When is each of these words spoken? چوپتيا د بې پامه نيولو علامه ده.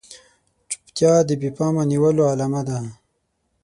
چوپتيا 0.69 1.13
د 1.27 1.31
بې 1.41 1.49
پامه 1.57 1.83
نيولو 1.91 2.23
علامه 2.31 2.61
ده. 2.67 2.79